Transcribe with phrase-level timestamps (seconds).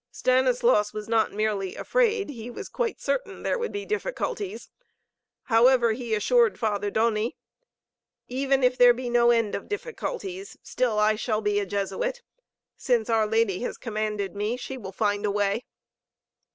[0.09, 4.67] Stanislaus was not merely afraid, he was quite certain, there would be difficulties.
[5.43, 7.37] However, he assured Father Doni:
[8.27, 12.23] "Even if there be no end of difficulties, still I shall be a Jesuit.
[12.75, 15.65] Since our Lady has commanded me, she will find a way."